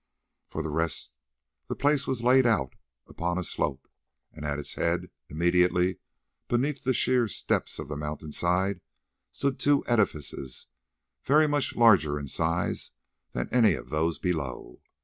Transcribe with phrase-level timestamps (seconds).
[0.47, 1.11] For the rest
[1.67, 2.73] the place was laid out
[3.07, 3.87] upon a slope,
[4.33, 5.99] and at its head, immediately
[6.47, 8.81] beneath the sheer steps of the mountain side
[9.31, 10.65] stood two edifices
[11.23, 12.93] very much larger in size
[13.33, 14.81] than any of those below.